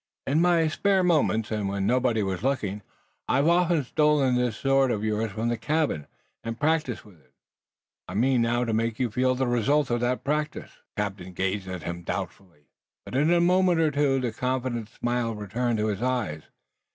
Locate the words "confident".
14.31-14.89